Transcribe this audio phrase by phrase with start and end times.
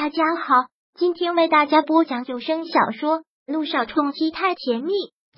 [0.00, 0.54] 大家好，
[0.94, 4.92] 今天为大家播讲有声小说《路上冲击太甜蜜》。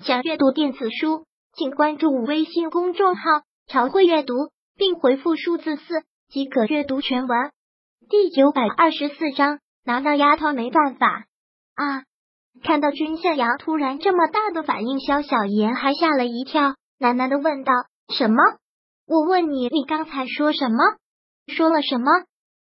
[0.05, 3.23] 想阅读电子书，请关注微信公众号
[3.65, 4.35] “朝会阅读”，
[4.77, 7.51] 并回复数字四即可阅读全文。
[8.07, 11.25] 第九百二十四章，拿那丫头没办法
[11.73, 12.03] 啊！
[12.63, 17.73] 看到君向阳突然这么大的反应，肖小妍还吓了一跳，喃喃的问道
[18.13, 18.35] ：“什么？
[19.07, 20.77] 我问你，你刚才说什么？
[21.47, 22.05] 说了什么？”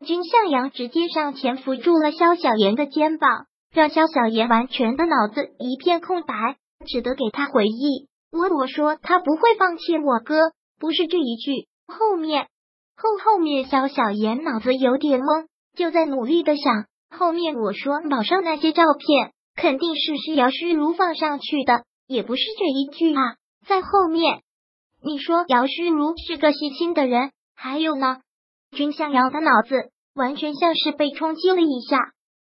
[0.04, 8.08] 君向阳直接上前扶住了萧小妍的肩膀，让萧小妍完全的脑子一片空白，只得给他回忆。
[8.30, 12.48] 我我说他不会放弃我哥，不是这一句，后面
[12.96, 24.42] 后后面萧小妍脑子有点懵，就在努力的想后面我说网上那些照片肯定是是姚诗如放上去的，也不是这一句啊，在后面
[25.02, 28.18] 你说姚诗如是个细心的人，还有呢？
[28.76, 31.98] 君向阳的脑子完全像是被冲击了一下。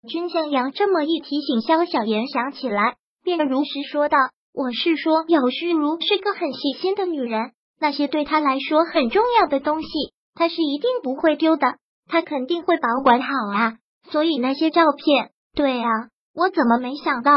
[0.09, 4.19] 君向阳这么一提醒，萧小妍想起来，便如实说道
[4.53, 9.89] ：“我是说，姚虚如是个很细心的女人，那些对她来说很重要的东西，
[10.35, 11.77] 她是一定不会丢的，
[12.09, 13.77] 她肯定会保管好啊。
[14.11, 15.89] 所以那些照片，对啊，
[16.35, 17.33] 我怎么没想到？”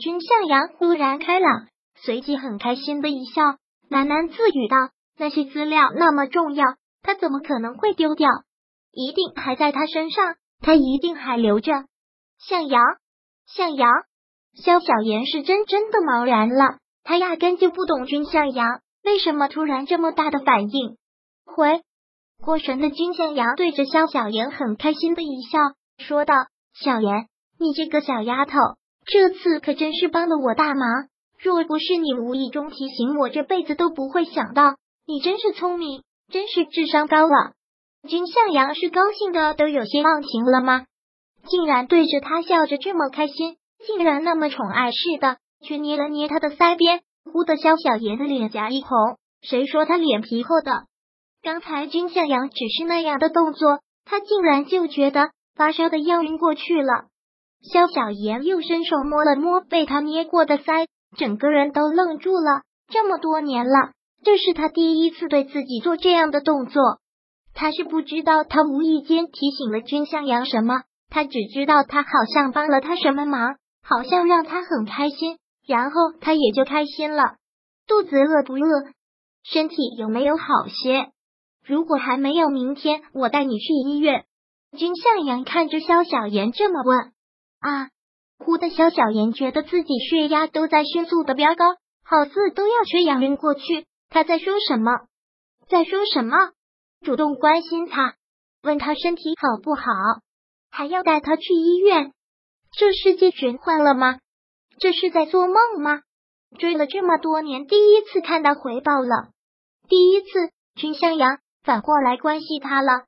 [0.00, 3.42] 君向阳忽然开朗，随即很开心的一笑，
[3.88, 4.76] 喃喃自语道
[5.18, 6.64] ：“那些资料那么重要。”
[7.08, 8.28] 他怎么可能会丢掉？
[8.92, 11.72] 一定还在他身上，他一定还留着。
[12.38, 12.82] 向阳，
[13.46, 13.90] 向阳，
[14.52, 20.98] 萧小妍是真真的茫然了，他压根就不懂君向阳为什么突然这么大的反应。
[21.46, 21.80] 回
[22.44, 25.58] 过神的君向阳对着萧小妍很开心的一笑，
[25.96, 26.34] 说道
[26.78, 28.52] ：“小妍，你这个小丫头，
[29.06, 31.08] 这次可真是帮了我大忙。
[31.38, 34.76] 若不是你无意中提醒我，这辈子都不会想到。
[35.06, 37.52] 你真是聪明。”真是智商高了，
[38.08, 40.84] 君向阳是高兴的都有些忘情了吗？
[41.46, 49.16] 竟然对着他笑着这么开心，竟然那么宠爱似的，却捏了捏他的腮边，忽的萧小爷的脸颊一红。
[49.40, 50.84] 谁说他脸皮厚的？
[51.42, 57.06] 刚才君向阳只是那样的动作，他竟然就觉得发烧的要晕过去了。
[57.72, 60.86] 萧小爷又伸手摸了摸被他捏过的腮，
[61.16, 62.62] 整个人都愣住了。
[62.88, 63.92] 这么多年了。
[64.24, 66.82] 这是他第一次对自己做这样的动作，
[67.54, 77.36] 他是不知道他无意间提醒了君向阳什么，他只知道他好像帮了他什么忙，好像让他很开心，然后他也就开心了。
[77.86, 78.92] 肚子饿不饿？
[79.44, 81.08] 身体有没有好些？
[81.64, 84.24] 如果还没有，明天我带你去医院。
[84.76, 86.98] 君向阳看着萧小言这么问，
[87.60, 87.88] 啊！
[88.36, 91.64] 哭的萧小言觉得自己血压都在迅速的飙高，
[92.04, 93.86] 好似都要缺氧晕过去。
[94.10, 94.92] 他在说什么？
[95.68, 96.52] 在说什么？
[97.04, 98.14] 主动关心他，
[98.62, 99.82] 问他身体好不好，
[100.70, 102.12] 还要带他去医院。
[102.72, 104.18] 这世界玄幻了吗？
[104.80, 106.00] 这是在做梦吗？
[106.58, 109.30] 追了这么多年，第一次看到回报了，
[109.88, 110.28] 第一次
[110.74, 113.04] 君向阳反过来关心他了。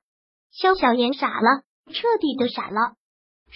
[0.51, 2.93] 萧小言傻了，彻底的傻了。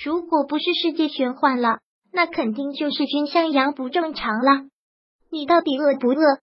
[0.03, 1.79] 如果不是世界玄幻了，
[2.11, 4.66] 那肯定就是君向阳不正常了。
[5.29, 6.39] 你到底饿不饿？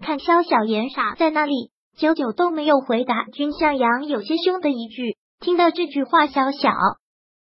[0.00, 3.24] 看萧小言傻在那里，久久都没有回答。
[3.32, 6.70] 君向阳有些凶的一句，听到这句话，萧小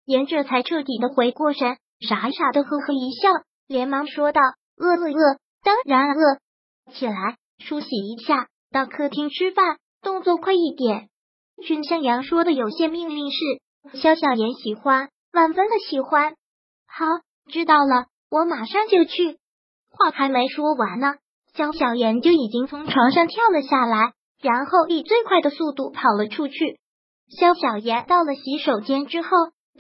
[0.06, 3.30] 言这才彻底的回过神，傻傻的呵呵一笑，
[3.68, 4.42] 连忙说道
[4.78, 6.40] ：“饿饿饿，当然饿，
[6.94, 11.10] 起来梳洗一下，到客厅吃饭，动作快一点。”
[11.62, 16.36] 君向阳说的有些命令式，萧小言喜欢，万分的喜欢。
[16.88, 17.06] 好，
[17.52, 19.38] 知道了，我马上就去。
[19.90, 21.16] 话还没说完呢。
[21.58, 24.14] 肖小妍就已经从床上跳了下来，
[24.44, 26.80] 然后以最快的速度跑了出去。
[27.40, 29.30] 肖小妍到了洗手间之后，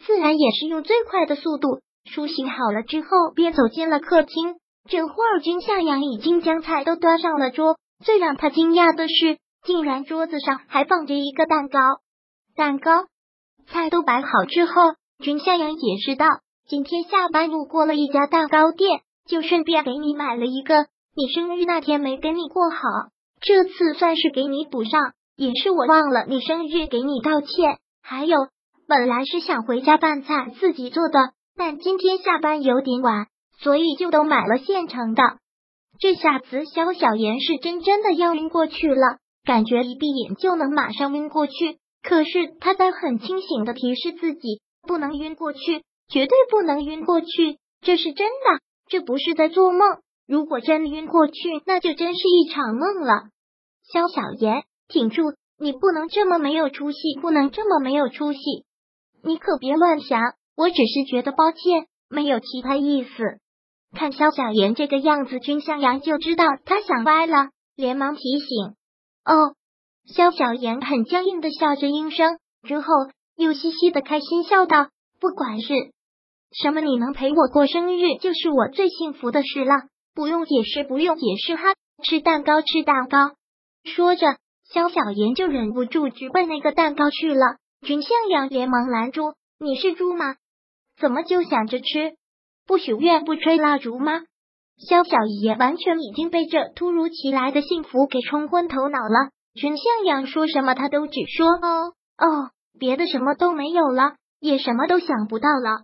[0.03, 4.55] 自然也是用最快的速度梳洗好了之后，便走进了客厅。
[4.89, 7.77] 这会儿，君向阳已经将菜都端上了桌。
[8.03, 11.79] 最让他惊讶的是，竟然桌子上还放着一个蛋糕。
[12.55, 13.05] 蛋糕，
[13.67, 14.73] 菜都摆好之后，
[15.19, 16.25] 君向阳解释道，
[16.67, 20.87] 今天下班路过了一家蛋糕店，就顺便给你买了一个。
[21.19, 22.77] 你生日那天没跟你过好，
[23.41, 27.79] 这次算是给你补上，也是我忘了你生日给你道歉。
[28.03, 28.37] 还有，
[28.87, 31.17] 本来是想回家拌菜自己做的，
[31.55, 33.25] 但今天下班有点晚，
[33.59, 35.23] 所以就都买了现成的。
[35.99, 41.79] 这下子肖小妍是真真的要晕过去了，感觉一闭眼就能马上晕过去。
[42.03, 49.81] 可是他在很清醒的提示自己，不能晕过去，绝对不能晕过去，这是真的，这不是在做梦。
[50.27, 51.33] 如果真晕过去，
[51.65, 53.29] 那就真是一场梦了。
[53.83, 55.33] 萧小言，挺住！
[55.57, 58.39] 你不能这么没有出息，不能这么没有出息！
[59.23, 60.21] 你可别乱想，
[60.55, 63.39] 我只是觉得抱歉，没有其他意思。
[63.95, 68.75] 看萧小言这个样子，君向阳就知道他想歪了，连忙提醒
[69.25, 69.55] ：“哦。”
[70.13, 72.85] 萧小言很僵硬的笑着应声，之后
[73.35, 74.89] 又嘻嘻的开心笑道
[75.19, 75.73] ：“不管是
[76.51, 79.73] 什么，你能陪我过生日，就是我最幸福的事了。
[80.17, 83.35] 不用解释，不用解释哈，吃蛋糕，吃蛋糕。”
[83.85, 84.25] 说着，
[84.67, 87.57] 肖小言就忍不住直奔那个蛋糕去了。
[87.85, 90.37] 君向阳连忙拦住：“你是猪吗？
[90.99, 92.15] 怎么就想着吃？
[92.65, 94.23] 不许愿不吹蜡烛吗？”
[94.89, 99.29] 肖小爷完全已经被这突如其来的幸福给冲昏头脑了。
[99.53, 102.49] 君向阳说什么，他都只说哦哦，
[102.79, 105.83] 别的什么都没有了，也什么都想不到了。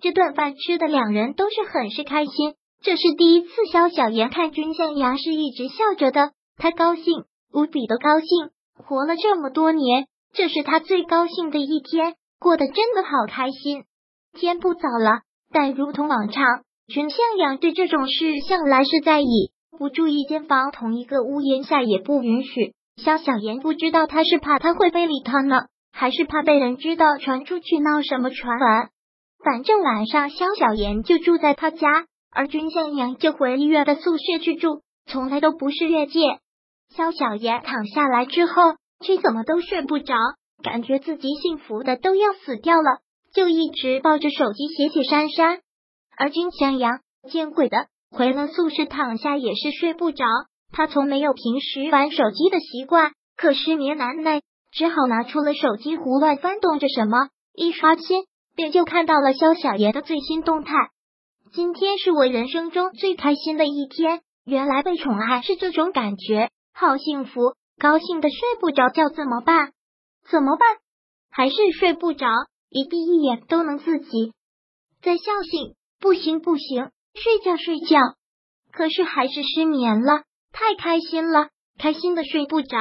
[0.00, 2.54] 这顿饭吃的两人都是很是开心，
[2.86, 8.28] 这是第一次萧小言看君向阳是一直笑着的，他高兴，无比的高兴。
[8.76, 13.82] 活了这么多年，这是他最高兴的一天，过得真的好开心。
[14.34, 16.44] 天不早了，但如同往常，
[16.86, 22.74] 君向阳对这种事向来是在意，不住一间房同一个屋檐下也不允许。
[23.02, 28.88] 萧小言不知道他是怕他会非礼他呢，还是怕被人知道传出去闹什么传闻。
[29.44, 32.06] 反正晚上萧小言就住在他家，
[32.36, 36.20] 而君向阳就回医院的宿舍去住，从来都不是越界。
[36.94, 40.14] 萧小爷躺下来之后，却怎么都睡不着，
[40.62, 42.98] 感觉自己幸福的都要死掉了，
[43.32, 45.60] 就一直抱着手机写写删删。
[46.18, 47.00] 而君向阳
[47.30, 50.26] 见鬼的，回了宿舍躺下也是睡不着。
[50.72, 54.42] 他从没有平时玩手机的习惯，可失眠难耐，
[54.72, 57.28] 只好拿出了手机胡乱翻动着什么。
[57.54, 58.24] 一刷新，
[58.54, 60.74] 便就看到了萧小爷的最新动态。
[61.52, 69.72] 今天是我人生中最开心的一天，原来被宠爱是这种感觉，好幸福，高兴的睡不着觉，怎么办？
[70.28, 70.66] 怎么办？
[71.30, 72.26] 还是睡不着，
[72.68, 74.32] 一闭一眼都能自己
[75.02, 75.74] 再笑醒。
[75.98, 77.98] 不行不行，睡觉睡觉，
[78.70, 80.24] 可是还是失眠了。
[80.52, 81.48] 太开心了，
[81.78, 82.76] 开心的睡不着。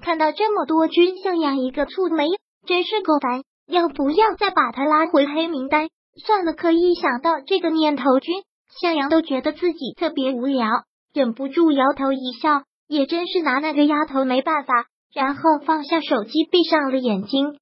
[0.00, 2.28] 看到这么多军像养一个蹙眉，
[2.66, 3.42] 真是够烦。
[3.66, 5.88] 要不要再把他拉回黑名单？
[6.24, 6.52] 算了。
[6.52, 8.42] 可一想到这个念头，君
[8.80, 10.66] 向阳都觉得自己特别无聊，
[11.12, 12.62] 忍不住摇头一笑。
[12.86, 14.86] 也真是拿那个丫头没办法。
[15.12, 17.58] 然后放下手机，闭上了眼睛。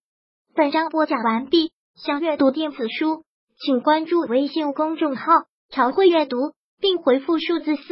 [0.54, 1.72] 本章播讲完毕。
[1.96, 3.24] 想阅读电子书，
[3.58, 5.32] 请关注微信公众号
[5.72, 6.36] “朝会阅读”，
[6.78, 7.82] 并回复数字四。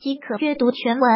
[0.00, 1.10] 即可阅读全文。